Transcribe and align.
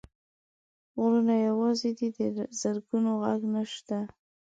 غرونه 0.99 1.33
یوازي 1.47 1.91
دي، 1.97 2.07
د 2.17 2.19
زرکو 2.59 2.95
ږغ 3.21 3.41
نشته 3.55 3.97